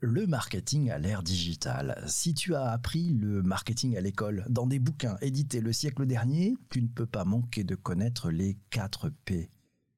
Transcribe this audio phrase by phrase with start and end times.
[0.00, 2.02] Le marketing à l'ère digitale.
[2.06, 6.54] Si tu as appris le marketing à l'école, dans des bouquins édités le siècle dernier,
[6.70, 9.50] tu ne peux pas manquer de connaître les 4 P.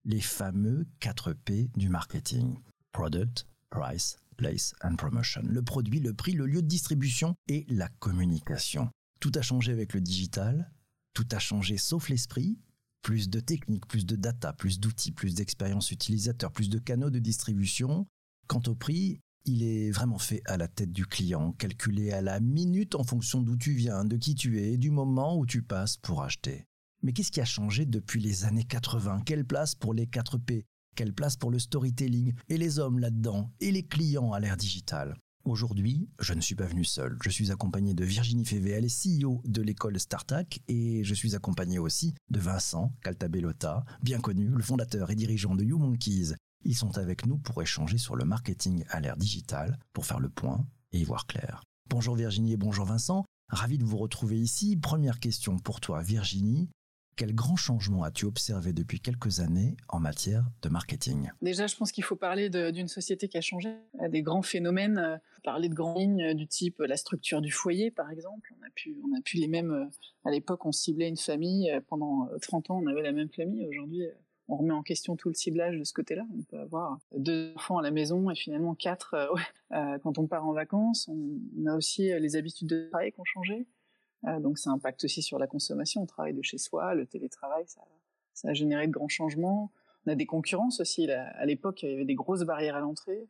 [0.04, 2.58] Les fameux 4 P du marketing.
[2.92, 5.42] Product, Price, Place and Promotion.
[5.44, 8.90] Le produit, le prix, le lieu de distribution et la communication.
[9.20, 10.70] Tout a changé avec le digital,
[11.12, 12.58] tout a changé sauf l'esprit.
[13.02, 17.18] Plus de techniques, plus de data, plus d'outils, plus d'expérience utilisateur, plus de canaux de
[17.18, 18.06] distribution.
[18.46, 22.38] Quant au prix, il est vraiment fait à la tête du client, calculé à la
[22.40, 25.96] minute en fonction d'où tu viens, de qui tu es du moment où tu passes
[25.96, 26.66] pour acheter.
[27.02, 30.66] Mais qu'est-ce qui a changé depuis les années 80 Quelle place pour les 4 P?
[30.96, 35.16] Quelle place pour le storytelling Et les hommes là-dedans Et les clients à l'ère digitale?
[35.44, 37.16] Aujourd'hui, je ne suis pas venu seul.
[37.22, 41.34] Je suis accompagné de Virginie Févé, elle est CEO de l'école Startac et je suis
[41.34, 46.34] accompagné aussi de Vincent Caltabellota, bien connu, le fondateur et dirigeant de YouMonkeys
[46.64, 50.28] ils sont avec nous pour échanger sur le marketing à l'ère digitale, pour faire le
[50.28, 51.62] point et y voir clair.
[51.88, 54.76] Bonjour Virginie et bonjour Vincent, ravi de vous retrouver ici.
[54.76, 56.68] Première question pour toi Virginie,
[57.18, 61.32] quel grand changement as-tu observé depuis quelques années en matière de marketing?
[61.42, 63.70] Déjà, je pense qu'il faut parler d'une société qui a changé,
[64.08, 67.50] des grands phénomènes, euh, parler de grandes lignes euh, du type euh, la structure du
[67.50, 68.54] foyer, par exemple.
[68.60, 69.90] On a pu, on a pu les mêmes.
[70.24, 71.68] À l'époque, on ciblait une famille.
[71.88, 73.66] Pendant 30 ans, on avait la même famille.
[73.66, 74.02] Aujourd'hui,
[74.48, 76.26] on remet en question tout le ciblage de ce côté-là.
[76.36, 79.26] On peut avoir deux enfants à la maison et finalement quatre euh,
[79.72, 81.08] euh, quand on part en vacances.
[81.08, 83.66] On, a aussi euh, les habitudes de travail qui ont changé.
[84.40, 86.02] donc ça impacte aussi sur la consommation.
[86.02, 87.82] On travaille de chez soi, le télétravail, ça,
[88.44, 89.70] a généré de grands changements.
[90.06, 91.10] On a des concurrences aussi.
[91.10, 93.28] à l'époque, il y avait des grosses barrières à l'entrée.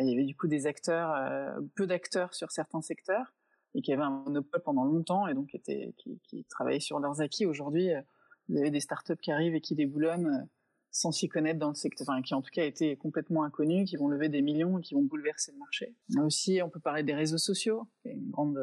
[0.00, 3.34] il y avait du coup des acteurs, peu d'acteurs sur certains secteurs
[3.74, 7.44] et qui avaient un monopole pendant longtemps et donc qui travaillaient sur leurs acquis.
[7.44, 7.90] Aujourd'hui,
[8.48, 10.46] vous avez des startups qui arrivent et qui déboulonnent euh,
[10.90, 13.96] sans s'y connaître dans le secteur, enfin qui en tout cas étaient complètement inconnus, qui
[13.96, 15.94] vont lever des millions et qui vont bouleverser le marché.
[16.24, 18.58] Aussi, on peut parler des réseaux sociaux, qui est une grande,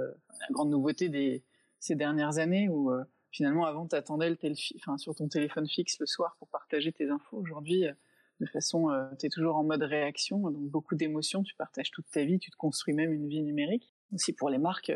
[0.50, 1.44] grande nouveauté des
[1.80, 4.38] ces dernières années où euh, finalement avant tu attendais le
[4.78, 7.38] enfin sur ton téléphone fixe le soir pour partager tes infos.
[7.38, 7.94] Aujourd'hui, euh,
[8.39, 8.88] de façon,
[9.20, 12.50] tu es toujours en mode réaction, donc beaucoup d'émotions, tu partages toute ta vie, tu
[12.50, 13.94] te construis même une vie numérique.
[14.11, 14.92] Aussi pour les marques,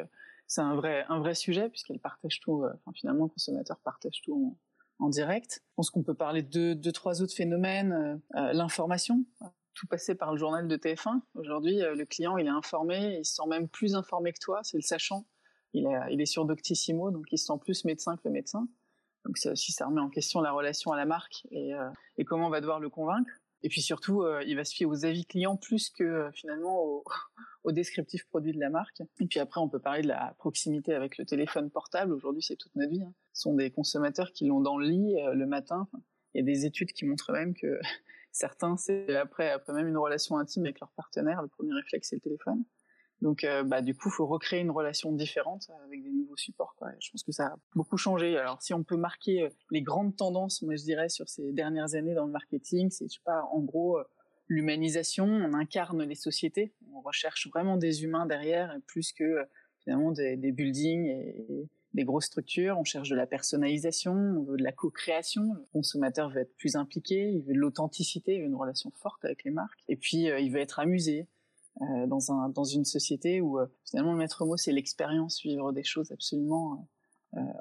[0.48, 2.66] c'est un vrai un vrai sujet puisqu'elles partagent tout.
[2.66, 4.58] Enfin finalement, le consommateur partage tout
[5.00, 5.62] en direct.
[5.64, 7.92] Je pense qu'on peut parler de deux, trois autres phénomènes.
[7.92, 9.26] Euh, euh, l'information,
[9.74, 11.22] tout passé par le journal de TF1.
[11.36, 14.62] Aujourd'hui, euh, le client, il est informé, il se sent même plus informé que toi,
[14.64, 15.26] c'est le sachant.
[15.74, 18.68] Il est, il est sur Doctissimo, donc il se sent plus médecin que le médecin.
[19.26, 21.74] Donc ça aussi, ça remet en question la relation à la marque et,
[22.18, 23.30] et comment on va devoir le convaincre.
[23.64, 27.04] Et puis surtout, il va se fier aux avis clients plus que finalement au,
[27.68, 29.02] au descriptif produit de la marque.
[29.20, 32.14] Et puis après, on peut parler de la proximité avec le téléphone portable.
[32.14, 33.04] Aujourd'hui, c'est toute notre vie.
[33.04, 33.14] Hein.
[33.34, 35.88] Ce sont des consommateurs qui l'ont dans le lit euh, le matin.
[36.34, 37.80] Il y a des études qui montrent même que
[38.32, 42.16] certains, c'est après, après même une relation intime avec leur partenaire, le premier réflexe, c'est
[42.16, 42.64] le téléphone.
[43.22, 46.76] Donc, euh, bah, du coup, faut recréer une relation différente avec des nouveaux supports.
[46.78, 46.90] Quoi.
[47.00, 48.38] je pense que ça a beaucoup changé.
[48.38, 51.96] Alors, si on peut marquer euh, les grandes tendances, moi, je dirais, sur ces dernières
[51.96, 54.00] années dans le marketing, c'est, je sais pas, en gros,
[54.48, 59.46] l'humanisation, on incarne les sociétés, on recherche vraiment des humains derrière plus que
[59.84, 62.78] finalement des, buildings et, des grosses structures.
[62.78, 65.54] On cherche de la personnalisation, on veut de la co-création.
[65.56, 69.24] Le consommateur veut être plus impliqué, il veut de l'authenticité, il veut une relation forte
[69.26, 69.80] avec les marques.
[69.88, 71.28] Et puis euh, il veut être amusé
[71.82, 75.72] euh, dans un dans une société où euh, finalement le maître mot c'est l'expérience, vivre
[75.72, 76.88] des choses absolument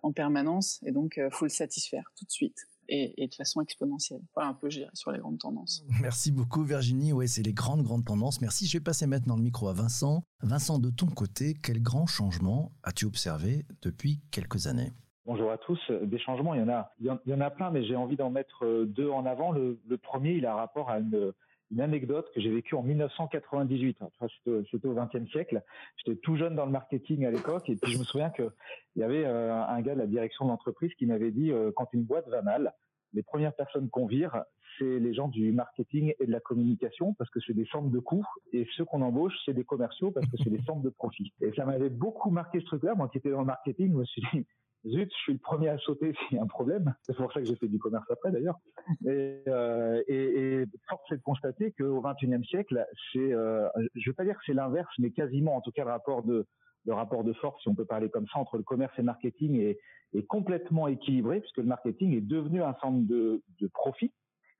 [0.02, 0.80] en permanence.
[0.86, 2.56] Et donc faut le satisfaire tout de suite
[2.88, 4.20] et, de façon exponentielle.
[4.34, 5.84] Voilà un peu, je dirais, sur les grandes tendances.
[6.00, 7.12] Merci beaucoup, Virginie.
[7.12, 8.40] Ouais, c'est les grandes, grandes tendances.
[8.40, 8.66] Merci.
[8.66, 10.22] Je vais passer maintenant le micro à Vincent.
[10.42, 14.92] Vincent, de ton côté, quel grand changement as-tu observé depuis quelques années?
[15.24, 15.80] Bonjour à tous.
[16.02, 18.30] Des changements, il y en a, il y en a plein, mais j'ai envie d'en
[18.30, 19.50] mettre euh, deux en avant.
[19.50, 21.32] Le, premier, il a rapport à une,
[21.70, 23.98] une anecdote que j'ai vécue en 1998.
[24.70, 25.62] C'était au XXe siècle.
[25.96, 28.50] J'étais tout jeune dans le marketing à l'époque, et puis je me souviens que
[28.94, 31.72] il y avait euh, un gars de la direction de l'entreprise qui m'avait dit euh,
[31.74, 32.72] quand une boîte va mal,
[33.12, 34.44] les premières personnes qu'on vire,
[34.78, 37.98] c'est les gens du marketing et de la communication parce que c'est des centres de
[37.98, 41.32] coûts et ceux qu'on embauche, c'est des commerciaux parce que c'est des centres de profit.
[41.40, 42.94] Et ça m'avait beaucoup marqué ce truc-là.
[42.94, 44.46] Moi qui étais dans le marketing, je me suis dit,
[44.88, 46.94] zut, je suis le premier à sauter s'il y a un problème.
[47.02, 48.58] C'est pour ça que j'ai fait du commerce après d'ailleurs.
[49.06, 54.34] Et, euh, force est de constater qu'au XXIe siècle, c'est, euh, je vais pas dire
[54.34, 57.84] que c'est l'inverse, mais quasiment, en tout cas, le rapport de force, si on peut
[57.84, 59.78] parler comme ça, entre le commerce et le marketing est,
[60.28, 64.10] complètement équilibré puisque le marketing est devenu un centre de, de profit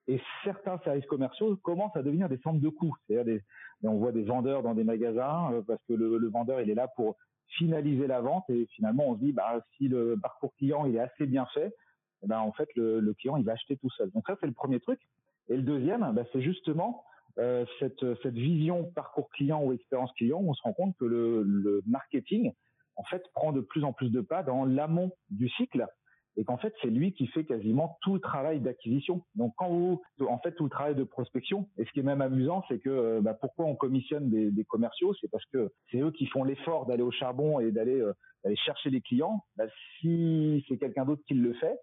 [0.09, 2.95] et certains services commerciaux commencent à devenir des centres de coûts.
[3.07, 3.41] C'est-à-dire
[3.85, 6.89] on voit des vendeurs dans des magasins euh, parce que le, vendeur il est là
[6.89, 7.17] pour
[7.49, 11.01] finaliser la vente et finalement on se dit bah si le parcours client il est
[11.01, 11.75] assez bien fait,
[12.23, 14.11] eh ben en fait le, client il va acheter tout seul.
[14.11, 15.01] Donc ça c'est le premier truc.
[15.49, 17.05] Et le deuxième, bah, c'est justement
[17.79, 21.83] cette, cette vision parcours client ou expérience client, on se rend compte que le, le
[21.87, 22.51] marketing,
[22.97, 25.87] en fait, prend de plus en plus de pas dans l'amont du cycle
[26.37, 29.23] et qu'en fait c'est lui qui fait quasiment tout le travail d'acquisition.
[29.35, 32.21] Donc quand vous, en fait tout le travail de prospection, et ce qui est même
[32.21, 36.11] amusant, c'est que euh, bah, pourquoi on commissionne des, commerciaux, c'est parce que c'est eux
[36.11, 38.13] qui font l'effort d'aller au charbon et d'aller euh,
[38.55, 39.45] chercher les clients.
[39.57, 39.65] Bah,
[40.01, 41.79] si c'est quelqu'un d'autre qui le fait,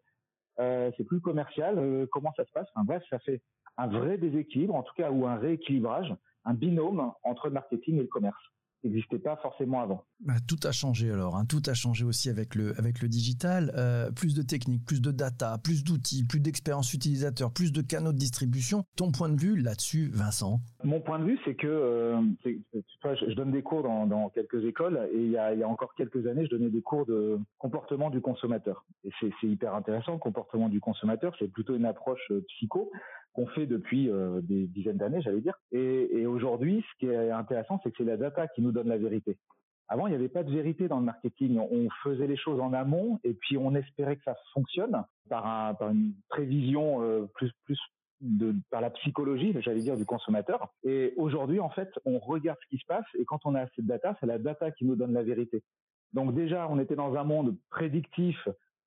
[0.59, 2.07] euh, c'est plus commercial.
[2.11, 2.67] Comment ça se passe?
[2.75, 3.41] Enfin, Bref, ça fait
[3.77, 6.13] un vrai déséquilibre, en tout cas, ou un rééquilibrage,
[6.45, 8.43] un binôme entre le marketing et le commerce
[8.83, 10.03] n'existait pas forcément avant.
[10.19, 11.45] Bah, tout a changé alors, hein.
[11.45, 13.73] tout a changé aussi avec le, avec le digital.
[13.77, 18.13] Euh, plus de techniques, plus de data, plus d'outils, plus d'expérience utilisateur, plus de canaux
[18.13, 18.83] de distribution.
[18.95, 20.59] Ton point de vue là-dessus, Vincent?
[20.83, 25.09] Mon point de vue, c'est que euh, je, donne des cours dans, dans quelques écoles
[25.13, 27.37] et il y, a, il y, a, encore quelques années, je donnais des cours de
[27.57, 28.85] comportement du consommateur.
[29.03, 32.91] Et c'est hyper intéressant, le comportement du consommateur, c'est plutôt une approche euh, psycho
[33.33, 35.57] qu'on fait depuis euh, des dizaines d'années, j'allais dire.
[35.71, 38.97] Et, aujourd'hui, ce qui est intéressant, c'est que c'est la data qui nous donne la
[38.97, 39.37] vérité.
[39.87, 41.59] Avant, il n'y avait pas de vérité dans le marketing.
[41.59, 45.73] On faisait les choses en amont et puis on espérait que ça fonctionne par, un,
[45.73, 47.51] par une prévision euh, plus,
[48.71, 50.69] par la psychologie, j'allais dire, du consommateur.
[50.83, 53.81] Et aujourd'hui, en fait, on regarde ce qui se passe et quand on a assez
[53.81, 55.63] de data, c'est la data qui nous donne la vérité.
[56.13, 58.37] Donc déjà, on était dans un monde prédictif,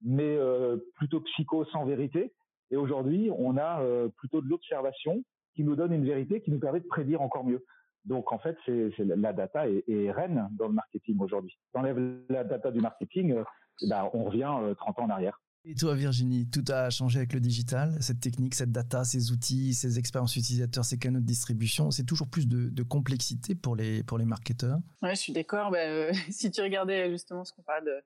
[0.03, 2.33] mais euh, plutôt psycho, sans vérité.
[2.71, 5.23] Et aujourd'hui, on a euh, plutôt de l'observation
[5.55, 7.65] qui nous donne une vérité qui nous permet de prédire encore mieux.
[8.05, 11.59] Donc en fait, c'est la data est, est, reine dans le marketing aujourd'hui.
[11.73, 11.99] T'enlèves
[12.29, 13.45] la data du marketing, euh,
[13.89, 15.41] bah, on revient 30 euh, ans en arrière.
[15.69, 19.75] Et toi, Virginie, tout a changé avec le digital, cette technique, cette data, ces outils,
[19.75, 21.91] ces expériences utilisateurs, ces canaux de distribution.
[21.91, 24.79] C'est toujours plus de, de, complexité pour les pour les marketeurs?
[25.03, 25.73] Ouais, je suis d'accord.
[25.73, 28.01] Bah, si tu regardais justement ce qu'on parle de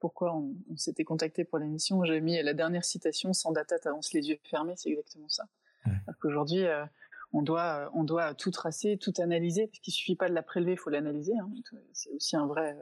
[0.00, 2.04] pourquoi on, s'était contacté pour l'émission.
[2.04, 5.44] J'ai mis la dernière citation sans data, t'avances les yeux fermés, c'est exactement ça.
[5.86, 5.92] Ouais.
[6.20, 6.84] Qu'aujourd'hui, euh,
[7.32, 10.72] on doit, on doit tout tracer, tout analyser, parce qu'il suffit pas de la prélever,
[10.72, 11.36] il faut l'analyser.
[11.38, 11.50] Hein.
[11.92, 12.76] C'est aussi un vrai,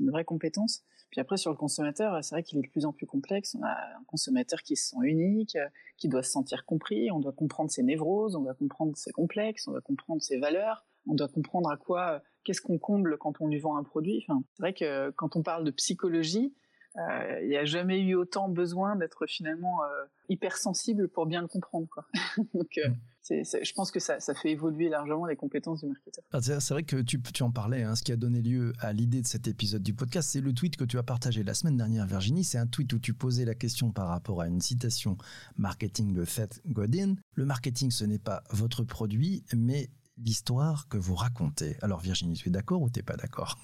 [0.00, 0.82] une vraie compétence.
[1.10, 3.54] Puis après, sur le consommateur, c'est vrai qu'il est de plus en plus complexe.
[3.54, 5.56] On a un consommateur qui se sent unique,
[5.96, 7.10] qui doit se sentir compris.
[7.12, 10.84] On doit comprendre ses névroses, on doit comprendre ses complexes, on doit comprendre ses valeurs.
[11.06, 14.24] On doit comprendre à quoi, qu'est-ce qu'on comble quand on lui vend un produit?
[14.26, 16.54] C'est vrai que quand on parle de psychologie,
[16.96, 21.48] euh, il n'y a jamais eu autant besoin d'être finalement euh, hypersensible pour bien le
[21.48, 21.88] comprendre.
[22.54, 22.88] Donc, euh,
[23.28, 26.24] je pense que ça, fait évoluer largement les compétences du marketeur.
[26.32, 28.92] Ah, c'est vrai que tu, tu en parlais, hein, ce qui a donné lieu à
[28.92, 31.76] l'idée de cet épisode du podcast, c'est le tweet que tu as partagé la semaine
[31.76, 32.44] dernière, Virginie.
[32.44, 35.16] C'est un tweet où tu posais la question par rapport à une citation
[35.56, 37.16] marketing de Seth Godin.
[37.32, 41.76] Le marketing, ce n'est pas votre produit, mais l'histoire que vous racontez.
[41.82, 43.58] Alors Virginie, tu es d'accord ou tu n'es pas d'accord?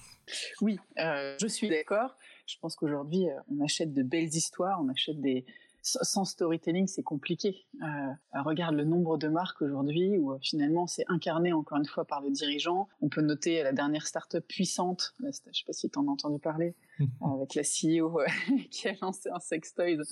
[0.61, 2.15] Oui, euh, je suis d'accord.
[2.45, 5.45] Je pense qu'aujourd'hui, euh, on achète de belles histoires, on achète des...
[5.83, 7.65] Sans storytelling, c'est compliqué.
[7.81, 12.21] Euh, regarde le nombre de marques aujourd'hui où finalement c'est incarné encore une fois par
[12.21, 12.87] le dirigeant.
[13.01, 16.11] On peut noter la dernière start-up puissante, je ne sais pas si tu en as
[16.11, 16.75] entendu parler,
[17.21, 18.19] avec la CEO
[18.71, 20.03] qui a lancé un sex toys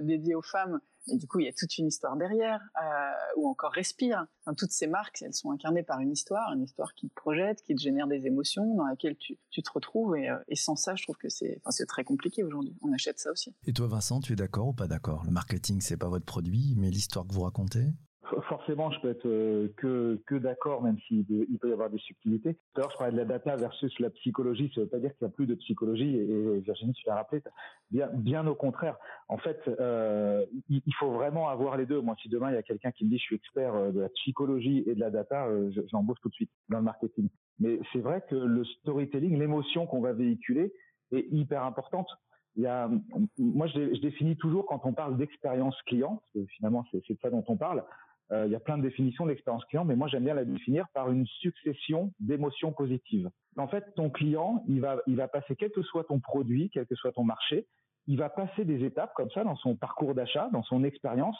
[0.00, 3.48] dédié aux femmes et du coup, il y a toute une histoire derrière, euh, ou
[3.48, 4.26] encore Respire.
[4.40, 7.62] Enfin, toutes ces marques, elles sont incarnées par une histoire, une histoire qui te projette,
[7.62, 10.16] qui te génère des émotions, dans laquelle tu, tu te retrouves.
[10.16, 12.76] Et, euh, sans ça, je trouve que c'est très compliqué aujourd'hui.
[12.82, 13.54] On achète ça aussi.
[13.66, 15.24] Et toi, Vincent, tu es d'accord ou pas d'accord?
[15.24, 17.86] Le marketing, c'est pas votre produit, mais l'histoire que vous racontez?
[18.48, 21.98] Forcément, je peux être euh, que, que d'accord, même s'il il peut y avoir des
[21.98, 22.56] subtilités.
[22.76, 24.70] L'heure, je parlais de la data versus la psychologie.
[24.74, 26.16] Ça ne veut pas dire qu'il n'y a plus de psychologie.
[26.16, 27.42] Et, Virginie, tu l'as rappelé.
[27.90, 28.96] Bien, au contraire.
[29.28, 32.00] En fait, euh, il, faut vraiment avoir les deux.
[32.00, 34.00] Moi, si demain il y a quelqu'un qui me dit je suis expert euh, de
[34.00, 35.48] la psychologie et de la data,
[35.90, 37.28] j'embauche tout de suite dans le marketing.
[37.58, 40.72] Mais c'est vrai que le storytelling, l'émotion qu'on va véhiculer,
[41.12, 42.08] est hyper importante.
[42.56, 47.18] Moi, je, je définis toujours quand on parle d'expérience client, parce que finalement c'est de
[47.20, 47.84] ça dont on parle.
[48.30, 50.44] Euh, il y a plein de définitions de l'expérience client, mais moi j'aime bien la
[50.44, 53.30] définir par une succession d'émotions positives.
[53.56, 56.86] En fait, ton client, il va, il va passer, quel que soit ton produit, quel
[56.86, 57.66] que soit ton marché,
[58.06, 61.36] il va passer des étapes comme ça dans son parcours d'achat, dans son expérience.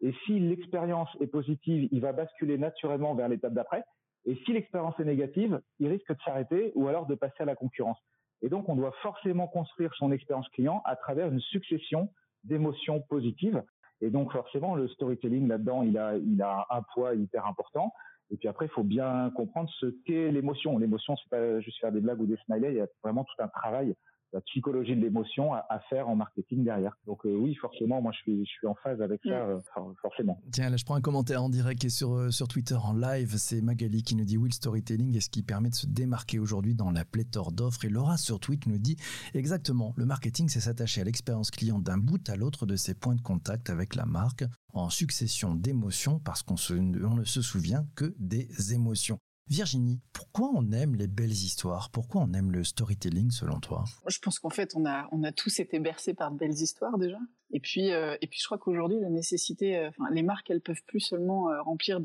[0.00, 3.84] Et si l'expérience est positive, il va basculer naturellement vers l'étape d'après.
[4.24, 7.54] Et si l'expérience est négative, il risque de s'arrêter ou alors de passer à la
[7.54, 7.98] concurrence.
[8.42, 12.10] Et donc, on doit forcément construire son expérience client à travers une succession
[12.44, 13.62] d'émotions positives.
[14.00, 17.92] Et donc forcément, le storytelling là-dedans, il a, il a un poids hyper important.
[18.30, 20.78] Et puis après, il faut bien comprendre ce qu'est l'émotion.
[20.78, 22.72] L'émotion, c'est pas juste faire des blagues ou des smileys.
[22.72, 23.94] Il y a vraiment tout un travail
[24.36, 26.96] la psychologie de l'émotion à, faire en marketing derrière.
[27.06, 29.94] Donc oui, forcément, moi je suis, je suis en phase avec ça, mm.
[30.02, 30.38] forcément.
[30.52, 33.34] Tiens, là je prends un commentaire en direct qui est sur, sur Twitter en live.
[33.36, 36.38] C'est Magali qui nous dit oui, le storytelling est ce qui permet de se démarquer
[36.38, 37.84] aujourd'hui dans la pléthore d'offres.
[37.84, 38.96] Et Laura sur Twitter nous dit
[39.34, 43.14] exactement, le marketing c'est s'attacher à l'expérience client d'un bout à l'autre de ses points
[43.14, 48.74] de contact avec la marque en succession d'émotions parce qu'on ne se souvient que des
[48.74, 49.18] émotions.
[49.48, 51.90] Virginie, pourquoi on aime les belles histoires?
[51.90, 53.84] Pourquoi on aime le storytelling selon toi?
[54.08, 56.98] Je pense qu'en fait, on a, on a tous été bercés par de belles histoires
[56.98, 57.18] déjà.
[57.52, 60.82] Et puis, euh, et puis je crois qu'aujourd'hui, la nécessité, euh, les marques, elles peuvent
[60.88, 62.00] plus seulement euh, remplir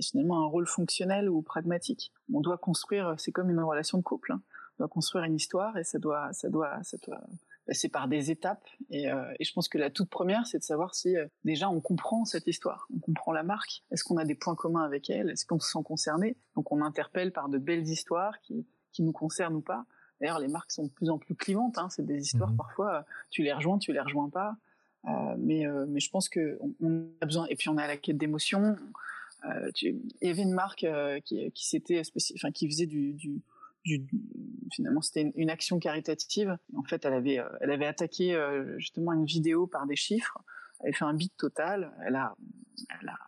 [0.00, 2.12] finalement un rôle fonctionnel ou pragmatique.
[2.32, 4.32] On doit construire, c'est comme une relation de couple.
[4.32, 4.42] Hein.
[4.78, 7.20] On doit construire une histoire et ça doit, ça doit, ça doit
[7.72, 8.66] c'est par des étapes.
[8.90, 11.68] Et, euh, et, je pense que la toute première, c'est de savoir si euh, déjà
[11.68, 13.82] on comprend cette histoire, on comprend la marque.
[13.90, 15.30] Est-ce qu'on a des points communs avec elle?
[15.30, 16.36] Est-ce qu'on se sent concerné?
[16.54, 19.84] Donc on interpelle par de belles histoires qui, qui nous concernent ou pas.
[20.20, 21.76] D'ailleurs, les marques sont de plus en plus clivantes.
[21.78, 21.88] Hein.
[21.90, 24.56] C'est des histoires mmh parfois, tu les rejoins, tu les rejoins pas.
[25.06, 27.46] Euh, mais, euh, mais je pense que on, a besoin.
[27.46, 28.76] Et puis on a la quête d'émotion.
[29.82, 30.86] il y avait une marque
[31.24, 32.02] qui, qui s'était,
[32.34, 33.42] enfin qui faisait du, du
[34.72, 36.56] finalement c'était une, action caritative.
[36.76, 40.38] En fait, elle avait, euh, elle avait attaqué euh, justement une vidéo par des chiffres.
[40.80, 41.92] Elle avait fait un beat total.
[42.06, 42.34] Elle a,
[43.00, 43.18] elle a,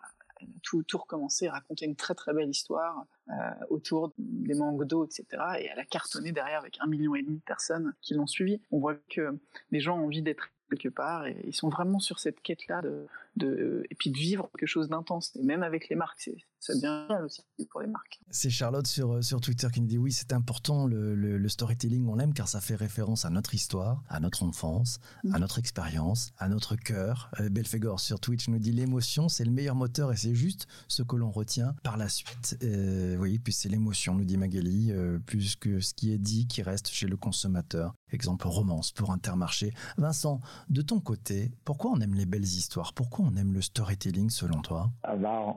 [0.63, 3.33] tout, tout recommencé, raconté une très très belle histoire euh,
[3.71, 5.27] autour des manques d'eau, etc.
[5.59, 8.61] Et elle a cartonné derrière avec un million et demi de personnes qui l'ont suivi.
[8.71, 9.39] On voit que
[9.71, 12.83] les gens ont envie d'être quelque part et ils sont vraiment sur cette quête là
[12.83, 13.07] de,
[13.39, 15.35] de et puis de vivre quelque chose d'intense.
[15.37, 16.31] Et même avec les marques
[16.61, 18.21] ça devient bien aussi pour les marques.
[18.31, 22.07] C'est Charlotte sur euh, sur Twitter qui nous dit oui c'est important le, le, storytelling
[22.09, 24.99] on l'aime car ça fait référence à notre histoire à notre enfance
[25.33, 25.41] à mm.
[25.41, 27.31] notre expérience à notre cœur.
[27.41, 31.03] Euh, Belfegor sur Twitch nous dit l'émotion c'est le meilleur moteur et c'est juste ce
[31.03, 32.59] que l'on retient par la suite.
[32.63, 36.47] Euh, oui puis c'est l'émotion nous dit Magali euh, plus que ce qui est dit
[36.47, 37.95] qui reste chez le consommateur.
[38.11, 39.73] Exemple romance pour Intermarché.
[39.97, 42.93] Vincent de ton côté, pourquoi on aime les belles histoires?
[42.95, 44.89] Pourquoi on aime le storytelling selon toi?
[45.03, 45.55] Ah bah,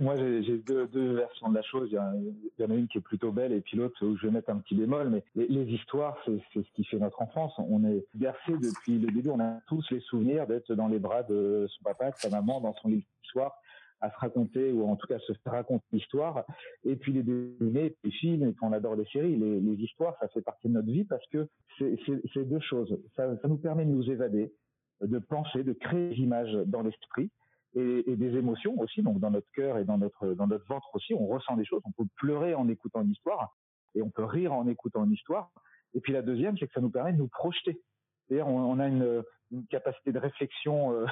[0.00, 1.88] Moi, j'ai deux, versions de la chose.
[1.90, 4.32] Il y, en a une qui est plutôt belle et puis l'autre où je vais
[4.32, 5.10] mettre un petit bémol.
[5.10, 7.52] Mais les, histoires, c'est ce qui fait notre enfance.
[7.58, 9.30] On est bercé depuis le début.
[9.30, 12.60] On a tous les souvenirs d'être dans les bras de son papa, de sa maman,
[12.60, 13.52] dans son lit le soir
[14.00, 16.44] à se raconter ou en tout cas se raconter l'histoire
[16.84, 20.42] et puis les dessiner, les films et on adore les séries, les, histoires, ça fait
[20.42, 22.98] partie de notre vie parce que c'est deux choses.
[23.16, 24.52] Ça, nous permet de nous évader,
[25.00, 27.30] de penser, de créer des images dans l'esprit
[27.74, 31.12] et, des émotions aussi, donc dans notre cœur et dans notre dans notre ventre aussi,
[31.12, 31.82] on ressent des choses.
[31.84, 33.54] On peut pleurer en écoutant une histoire
[33.94, 35.50] et on peut rire en écoutant une histoire.
[35.94, 37.80] Et puis la deuxième, c'est que ça nous permet de nous projeter.
[38.28, 39.22] C'est-à-dire, on, a une,
[39.70, 41.06] capacité de réflexion euh,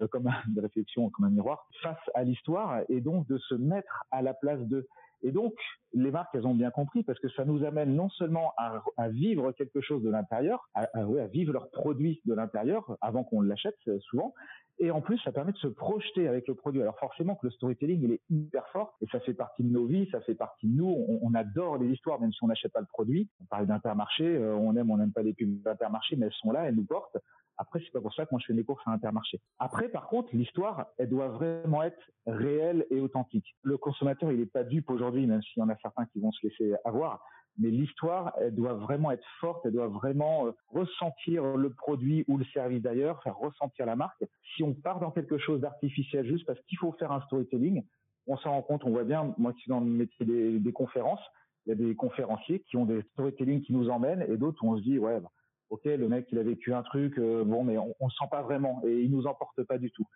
[0.10, 4.22] comme de réflexion, comme un miroir, face à l'histoire et donc de se mettre à
[4.22, 4.86] la place de.
[5.22, 5.54] Et donc,
[5.92, 9.52] les marques, elles ont bien compris parce que ça nous amène non seulement à, vivre
[9.52, 10.86] quelque chose de l'intérieur, à,
[11.26, 14.34] vivre leur produit de l'intérieur avant qu'on l'achète euh, souvent,
[14.80, 16.80] et en plus, ça permet de se projeter avec le produit.
[16.80, 19.86] Alors forcément que le storytelling, il est hyper fort et ça fait partie de nos
[19.86, 20.86] vies, ça fait partie de nous.
[20.86, 23.28] On, on adore les histoires, même si on n'achète pas le produit.
[23.40, 26.52] On parle d'Intermarché, euh, on aime, on n'aime pas les pubs d'Intermarché, mais elles sont
[26.52, 27.16] là, elles nous portent.
[27.58, 29.40] Après, c'est pas pour ça que moi je fais mes courses à Intermarché.
[29.58, 33.56] Après, par contre, l'histoire, elle doit vraiment être réelle et authentique.
[33.62, 36.32] Le consommateur, il est pas dupe aujourd'hui, même s'il y en a certains qui vont
[36.32, 37.20] se laisser avoir.
[37.58, 42.38] Mais l'histoire, elle doit vraiment être forte, elle doit vraiment euh, ressentir le produit ou
[42.38, 44.24] le service d'ailleurs, faire ressentir la marque.
[44.54, 47.84] Si on part dans quelque chose d'artificiel juste parce qu'il faut faire un storytelling,
[48.28, 50.72] on s'en rend compte, on voit bien, moi qui suis dans le métier des, des
[50.72, 51.22] conférences,
[51.66, 54.72] il y a des conférenciers qui ont des storytelling qui nous emmènent et d'autres où
[54.72, 55.30] on se dit, ouais, bah,
[55.70, 58.42] ok, le mec il a vécu un truc, euh, bon, mais on, on sent pas
[58.42, 60.06] vraiment et il nous emporte pas du tout.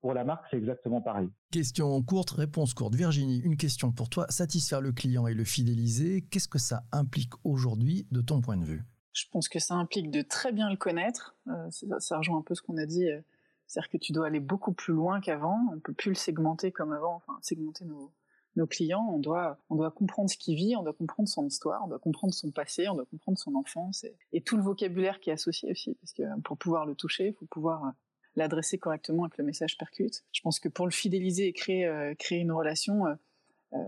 [0.00, 1.28] Pour la marque, c'est exactement pareil.
[1.52, 2.96] Question courte, réponse courte.
[2.96, 4.26] Virginie, une question pour toi.
[4.30, 8.64] Satisfaire le client et le fidéliser, qu'est-ce que ça implique aujourd'hui de ton point de
[8.64, 8.82] vue?
[9.12, 11.36] Je pense que ça implique de très bien le connaître.
[11.46, 13.08] Euh, ça, ça, rejoint un peu ce qu'on a dit.
[13.08, 13.20] Euh,
[13.68, 15.60] c'est-à-dire que tu dois aller beaucoup plus loin qu'avant.
[15.72, 18.12] On peut plus le segmenter comme avant, enfin segmenter nos,
[18.56, 21.82] nos clients, on doit, on doit comprendre ce qu'il vit, on doit comprendre son histoire,
[21.84, 25.30] on doit comprendre son passé, on doit comprendre son enfance et, tout le vocabulaire qui
[25.30, 27.90] est associé aussi, parce que pour pouvoir le toucher, il faut pouvoir euh,
[28.36, 30.24] l'adresser correctement que le message percute.
[30.32, 33.14] Je pense que pour le fidéliser et créer, euh, créer une relation, euh,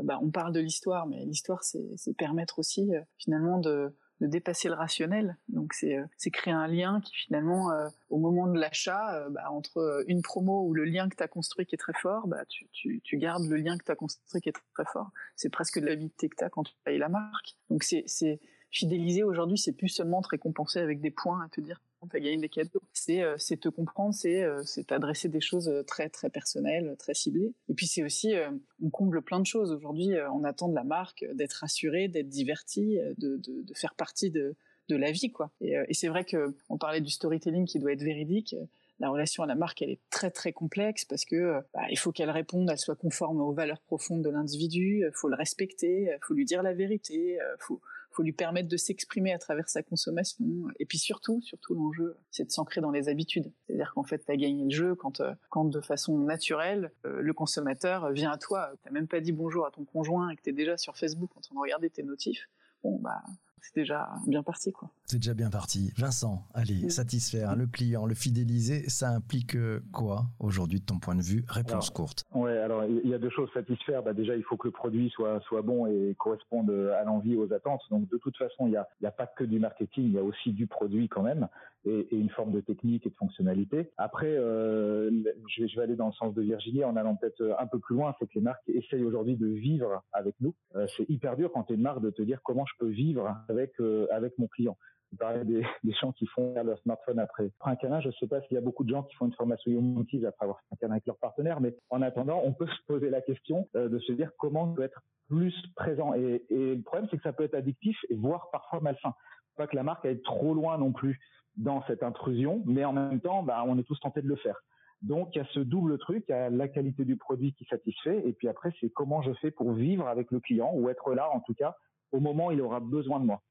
[0.02, 4.74] bah, on parle de l'histoire, mais l'histoire, c'est permettre aussi finalement de, de dépasser le
[4.74, 5.36] rationnel.
[5.48, 9.50] Donc c'est euh, créer un lien qui finalement, euh, au moment de l'achat, euh, bah,
[9.50, 12.44] entre une promo ou le lien que tu as construit qui est très fort, bah,
[12.48, 12.68] tu,
[13.02, 15.10] tu, gardes le lien que tu as construit qui est très, fort.
[15.36, 17.56] C'est presque de l'habitude que tu as quand tu payes la marque.
[17.70, 18.40] Donc c'est
[18.70, 21.80] fidéliser aujourd'hui, c'est plus seulement te récompenser avec des points à te dire
[22.10, 22.82] tu as gagné des cadeaux.
[22.92, 27.14] C'est euh, c'est te comprendre, c'est euh, t'adresser des choses euh, très très personnelles, très
[27.14, 27.52] ciblées.
[27.68, 28.34] Et puis c'est aussi
[28.82, 30.10] on comble plein de choses aujourd'hui.
[30.32, 34.56] on attend de la marque d'être rassuré, d'être diverti, de, de, faire partie de
[34.90, 35.50] de la vie, quoi.
[35.62, 38.54] Et, c'est vrai que on parlait du storytelling qui doit être véridique
[39.00, 42.12] la relation à la marque, elle est très très complexe parce que bah, il faut
[42.12, 46.18] qu'elle réponde, elle soit conforme aux valeurs profondes de l'individu, il faut le respecter, il
[46.22, 47.80] faut lui dire la vérité, faut,
[48.14, 50.44] faut lui permettre de s'exprimer à travers sa consommation.
[50.78, 53.52] Et puis surtout, surtout l'enjeu, c'est de s'ancrer dans les habitudes.
[53.66, 57.20] C'est-à-dire qu'en fait, tu as gagné le jeu quand, euh, quand de façon naturelle, euh,
[57.20, 58.72] le consommateur vient à toi.
[58.84, 61.30] Tu même pas dit bonjour à ton conjoint et que tu es déjà sur Facebook
[61.36, 62.48] en train de regarder tes notifs.
[62.82, 63.22] Bon, bah,
[63.64, 64.90] c'est déjà bien parti, quoi.
[65.06, 65.90] C'est déjà bien parti.
[65.96, 71.14] Vincent, allez, satisfaire le client, le fidéliser, ça implique euh, quoi aujourd'hui de ton point
[71.14, 71.44] de vue?
[71.48, 72.24] Réponse courte.
[72.34, 73.48] Ouais, alors il y a deux choses.
[73.54, 77.36] Satisfaire, bah, déjà il faut que le produit soit soit bon et corresponde à l'envie,
[77.36, 77.80] aux attentes.
[77.90, 80.18] Donc de toute façon, il n'y a, y a pas que du marketing, il y
[80.18, 81.48] a aussi du produit quand même
[81.86, 83.90] et, et, une forme de technique et de fonctionnalité.
[83.98, 85.10] Après, euh,
[85.48, 87.96] je, je, vais aller dans le sens de Virginie en allant peut-être un peu plus
[87.96, 90.54] loin, c'est que les marques essayent aujourd'hui de vivre avec nous.
[90.76, 92.88] Euh, c'est hyper dur quand tu es une marque de te dire comment je peux
[92.88, 94.76] vivre avec euh, avec mon client.
[95.10, 95.44] Tu parlais
[95.84, 98.00] des, gens qui font leur smartphone après, un câlin.
[98.00, 100.26] Je ne sais pas s'il y a beaucoup de gens qui font une formation Yomotive
[100.26, 103.10] après avoir fait un câlin avec leur partenaire, mais en attendant, on peut se poser
[103.10, 106.14] la question euh, de se dire comment on peut être plus présent.
[106.14, 109.14] Et, et le problème, c'est que ça peut être addictif et voire parfois malsain.
[109.56, 111.20] Pas que la marque aille trop loin non plus
[111.56, 114.60] dans cette intrusion, mais en même temps, bah, on est tous tentés de le faire.
[115.04, 117.64] Donc il y a ce double truc, il y a la qualité du produit qui
[117.66, 121.14] satisfait, et puis après c'est comment je fais pour vivre avec le client ou être
[121.14, 121.76] là en tout cas
[122.14, 123.42] au moment où il aura besoin de moi.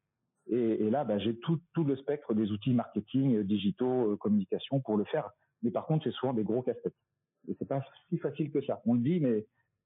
[0.48, 4.98] Et, là, bah, j'ai tout, le spectre des outils marketing, euh, digitaux, euh, communication pour
[4.98, 5.30] le faire.
[5.62, 6.96] Mais par contre, c'est souvent des gros casse-têtes.
[7.48, 8.82] Et c'est pas si facile que ça.
[8.86, 9.46] On le dit, mais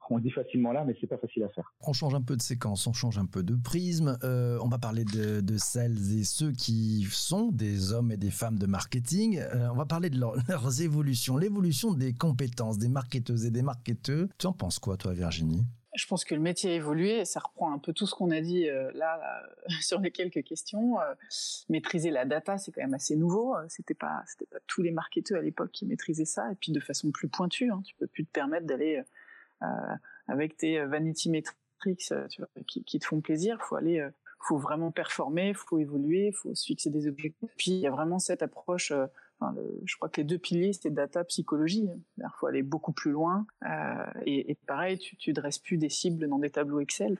[0.09, 1.73] on dit facilement là, mais c'est pas facile à faire.
[1.85, 4.17] On change un peu de séquence, on change un peu de prisme.
[4.23, 8.57] Euh, on va parler de, celles et ceux qui sont des hommes et des femmes
[8.57, 9.41] de marketing.
[9.71, 14.27] On va parler de leur, leurs évolutions, l'évolution des compétences des marketeuses et des marketeurs.
[14.37, 15.65] Tu en penses quoi, toi, Virginie?
[15.97, 18.39] Je pense que le métier a évolué, ça reprend un peu tout ce qu'on a
[18.39, 19.49] dit euh, là, là,
[19.81, 20.99] sur les quelques questions.
[21.01, 21.13] Euh,
[21.69, 23.55] maîtriser la data, c'est quand même assez nouveau.
[23.55, 26.79] Euh, c'était pas, pas tous les marketeurs à l'époque qui maîtrisaient ça, et puis de
[26.79, 27.71] façon plus pointue.
[27.71, 29.01] Hein, tu peux plus te permettre d'aller
[29.63, 29.65] euh,
[30.27, 32.13] avec tes vanity metrics
[32.67, 33.59] qui, te font plaisir.
[33.61, 34.07] Faut aller,
[34.39, 37.49] faut vraiment performer, faut évoluer, faut se fixer des objectifs.
[37.57, 38.93] Puis il y a vraiment cette approche
[39.41, 41.89] Je crois que les deux piliers, c'est data, psychologie.
[42.17, 43.45] Il faut aller beaucoup plus loin.
[43.65, 47.17] Euh, et, pareil, tu, tu dresses plus des cibles dans des tableaux Excel.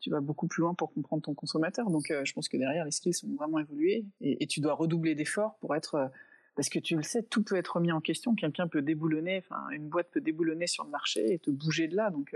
[0.00, 1.90] Tu vas beaucoup plus loin pour comprendre ton consommateur.
[1.90, 4.06] Donc, euh, je pense que derrière, les skills sont vraiment évolués.
[4.20, 5.94] Et, tu dois redoubler d'efforts pour être...
[5.96, 6.08] Euh,
[6.56, 8.34] parce que tu le sais, tout peut être remis en question.
[8.34, 12.10] Quelqu'un peut déboulonner, une boîte peut déboulonner sur le marché et te bouger de là.
[12.10, 12.34] Donc,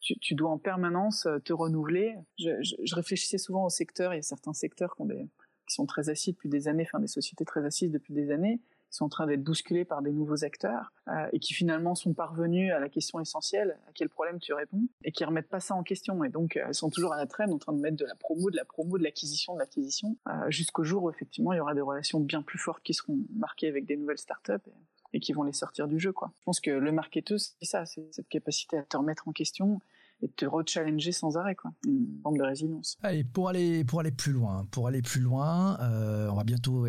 [0.00, 2.14] tu, dois en permanence te renouveler.
[2.38, 4.14] Je, je, je, réfléchissais souvent au secteur.
[4.14, 5.28] Il y a certains secteurs qui ont des
[5.68, 8.60] qui sont très assis depuis des années, enfin des sociétés très assises depuis des années,
[8.90, 12.14] qui sont en train d'être bousculés par des nouveaux acteurs euh, et qui finalement sont
[12.14, 15.74] parvenus à la question essentielle à quel problème tu réponds et qui remettent pas ça
[15.74, 18.06] en question et donc elles sont toujours à la traîne en train de mettre de
[18.06, 21.58] la promo, de la promo, de l'acquisition, de l'acquisition euh, jusqu'au jour où effectivement il
[21.58, 24.52] y aura des relations bien plus fortes qui seront marquées avec des nouvelles startups
[25.12, 26.32] et, qui vont les sortir du jeu quoi.
[26.38, 29.80] Je pense que le marketeur c'est ça, c'est cette capacité à te remettre en question
[30.22, 31.70] et te rechallenger sans arrêt, quoi.
[31.86, 32.98] Une forme de résilience.
[33.02, 36.86] Allez, pour aller, pour aller plus loin, pour aller plus loin, euh, on va bientôt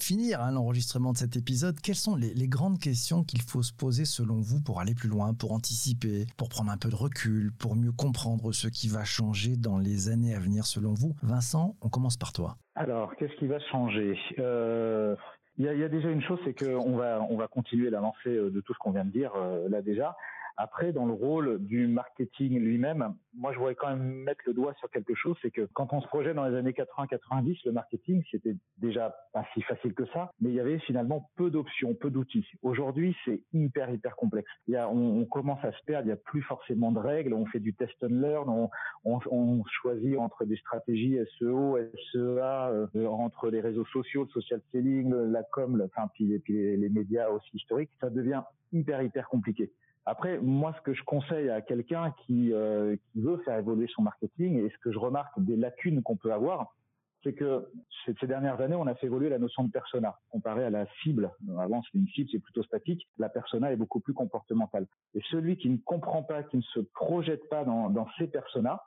[0.00, 1.78] finir hein, l'enregistrement de cet épisode.
[1.80, 5.08] Quelles sont les, les grandes questions qu'il faut se poser selon vous pour aller plus
[5.08, 9.04] loin, pour anticiper, pour prendre un peu de recul, pour mieux comprendre ce qui va
[9.04, 11.14] changer dans les années à venir selon vous?
[11.22, 12.56] Vincent, on commence par toi.
[12.74, 14.18] Alors, qu'est-ce qui va changer?
[14.38, 15.14] Euh...
[15.58, 17.90] Il y, a, il y, a, déjà une chose, c'est qu'on va, on va continuer
[17.90, 20.16] la lancée de tout ce qu'on vient de dire euh, là déjà.
[20.56, 24.74] Après, dans le rôle du marketing lui-même, moi, je voudrais quand même mettre le doigt
[24.74, 28.22] sur quelque chose, c'est que quand on se projette dans les années 80-90, le marketing,
[28.30, 32.10] c'était déjà pas si facile que ça, mais il y avait finalement peu d'options, peu
[32.10, 32.46] d'outils.
[32.62, 34.50] Aujourd'hui, c'est hyper, hyper complexe.
[34.68, 37.74] On, commence à se perdre, il n'y a plus forcément de règles, on fait du
[37.74, 38.68] test and learn,
[39.04, 41.78] on, choisit entre des stratégies SEO,
[42.12, 46.88] SEA, euh, entre les réseaux sociaux, le social selling, la com, le, enfin, puis, les
[46.88, 49.70] médias aussi historiques, ça devient hyper, hyper compliqué.
[50.06, 54.02] Après, moi, ce que je conseille à quelqu'un qui, euh, qui veut faire évoluer son
[54.02, 56.74] marketing et ce que je remarque des lacunes qu'on peut avoir,
[57.22, 57.68] c'est que
[58.06, 61.30] ces dernières années, on a fait évoluer la notion de persona comparé à la cible.
[61.58, 63.06] Avant, une cible, c'est plutôt statique.
[63.18, 64.86] La persona est beaucoup plus comportementale.
[65.14, 68.80] Et celui qui ne comprend pas, qui ne se projette pas dans, dans ces personas,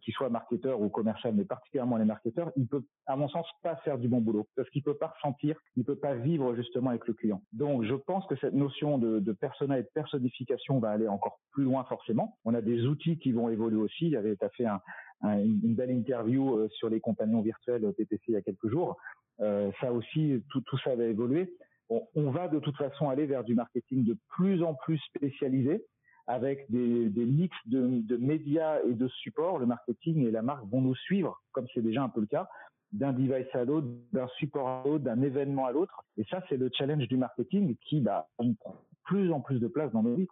[0.00, 3.76] qu'il soit marketeur ou commercial, mais particulièrement les marketeurs, il peut, à mon sens, pas
[3.76, 7.06] faire du bon boulot parce qu'il peut pas ressentir, il peut pas vivre justement avec
[7.06, 7.42] le client.
[7.52, 11.40] Donc, je pense que cette notion de, de persona et de personnification va aller encore
[11.52, 12.38] plus loin forcément.
[12.44, 14.06] On a des outils qui vont évoluer aussi.
[14.06, 14.80] Il y avait, fait un,
[15.22, 18.96] un, une belle interview euh, sur les compagnons virtuels TPC il y a quelques jours.
[19.40, 21.54] Euh, ça aussi, tout, tout ça va évoluer.
[22.14, 25.84] On va de toute façon aller vers du marketing de plus en plus spécialisé
[26.32, 30.80] avec des, des mix de, médias et de supports, le marketing et la marque vont
[30.80, 32.48] nous suivre, comme c'est déjà un peu le cas.
[32.92, 36.04] d'un device à l'autre, d'un support à l'autre, d'un événement à l'autre.
[36.16, 39.92] Et ça, c'est le challenge du marketing qui bah, prend plus en plus de place
[39.92, 40.26] dans nos vies.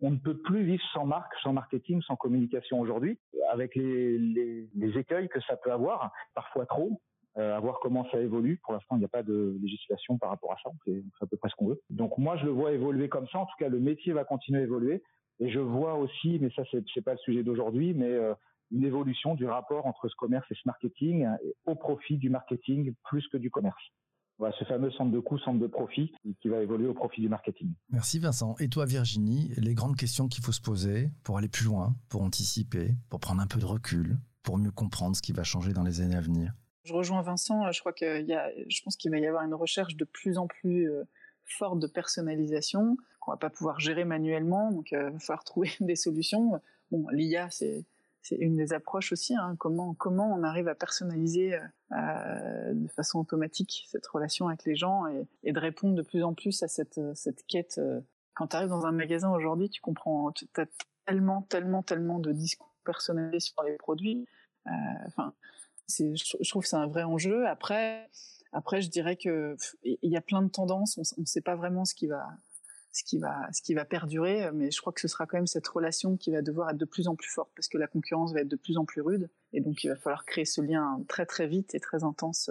[0.00, 3.18] On ne peut plus vivre sans marque, sans marketing, sans communication aujourd'hui,
[3.50, 7.00] avec les, écueils que ça peut avoir, parfois trop.
[7.36, 8.58] Euh, à voir comment ça évolue.
[8.64, 10.70] Pour l'instant, il n'y a pas de législation par rapport à ça.
[10.84, 11.80] C'est à peu près ce qu'on veut.
[11.88, 13.38] Donc moi, je le vois évoluer comme ça.
[13.38, 15.04] En tout cas, le métier va continuer à évoluer.
[15.40, 18.34] Et je vois aussi, mais ça, c'est, c'est pas le sujet d'aujourd'hui, mais euh,
[18.70, 22.94] une évolution du rapport entre ce commerce et ce marketing hein, au profit du marketing
[23.04, 23.82] plus que du commerce.
[24.38, 27.28] Voilà, ce fameux centre de coût, centre de profit, qui va évoluer au profit du
[27.28, 27.72] marketing.
[27.90, 28.54] Merci Vincent.
[28.60, 32.22] Et toi Virginie, les grandes questions qu'il faut se poser pour aller plus loin, pour
[32.22, 35.82] anticiper, pour prendre un peu de recul, pour mieux comprendre ce qui va changer dans
[35.82, 36.52] les années à venir?
[36.84, 39.54] Je rejoins Vincent, je crois qu'il y a, je pense qu'il va y avoir une
[39.54, 41.02] recherche de plus en plus euh,
[41.44, 42.96] forte de personnalisation
[43.28, 46.60] qu'on va pas pouvoir gérer manuellement, donc euh, il va falloir trouver des solutions.
[46.90, 47.84] Bon, l'IA, c'est
[48.22, 49.34] c'est une des approches aussi.
[49.34, 51.58] Hein, comment comment on arrive à personnaliser
[51.92, 55.04] euh, de façon automatique cette relation avec les gens
[55.42, 57.78] et, de répondre de plus en plus à cette cette quête.
[57.78, 58.00] Euh,
[58.34, 60.66] quand tu arrives dans un magasin aujourd'hui, tu comprends, tu as
[61.06, 64.26] tellement tellement tellement de discours personnalisés sur les produits.
[64.66, 64.70] Euh,
[65.06, 65.34] enfin,
[65.88, 67.46] je trouve c'est un vrai enjeu.
[67.46, 68.08] Après
[68.52, 70.98] après, je dirais que il y a plein de tendances.
[71.16, 72.28] On ne sait pas vraiment ce qui va
[72.92, 75.46] ce qui va ce qui va perdurer mais je crois que ce sera quand même
[75.46, 78.32] cette relation qui va devoir être de plus en plus forte parce que la concurrence
[78.32, 81.02] va être de plus en plus rude et donc il va falloir créer ce lien
[81.08, 82.50] très très vite et très intense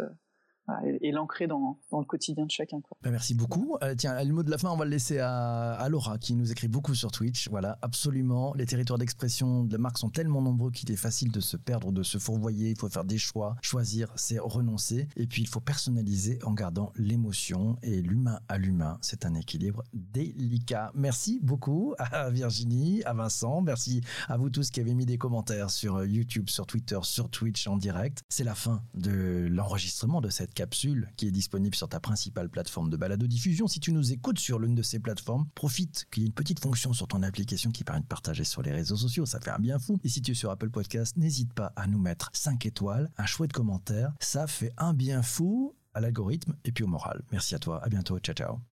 [0.69, 2.81] euh, et, l'ancrer dans, dans, le quotidien de chacun.
[3.01, 3.77] Ben merci beaucoup.
[3.83, 6.33] Euh, tiens, le mot de la fin, on va le laisser à, à, Laura qui
[6.35, 7.49] nous écrit beaucoup sur Twitch.
[7.49, 8.53] Voilà, absolument.
[8.55, 11.91] Les territoires d'expression de la marque sont tellement nombreux qu'il est facile de se perdre,
[11.91, 12.71] de se fourvoyer.
[12.71, 13.55] Il faut faire des choix.
[13.61, 15.07] Choisir, c'est renoncer.
[15.15, 18.97] Et puis, il faut personnaliser en gardant l'émotion et l'humain à l'humain.
[19.01, 20.91] C'est un équilibre délicat.
[20.95, 23.61] Merci beaucoup à Virginie, à Vincent.
[23.61, 27.67] Merci à vous tous qui avez mis des commentaires sur YouTube, sur Twitter, sur Twitch
[27.67, 28.23] en direct.
[28.27, 32.89] C'est la fin de l'enregistrement de cette capsule qui est disponible sur ta principale plateforme
[32.89, 33.67] de balado-diffusion.
[33.67, 36.59] Si tu nous écoutes sur l'une de ces plateformes, profite qu'il y ait une petite
[36.59, 39.27] fonction sur ton application qui permet de partager sur les réseaux sociaux.
[39.27, 39.99] Ça fait un bien fou.
[40.03, 43.27] Et si tu es sur Apple Podcast, n'hésite pas à nous mettre 5 étoiles, un
[43.27, 44.13] chouette commentaire.
[44.19, 47.23] Ça fait un bien fou à l'algorithme et puis au moral.
[47.31, 47.83] Merci à toi.
[47.83, 48.17] À bientôt.
[48.17, 48.76] Ciao, ciao.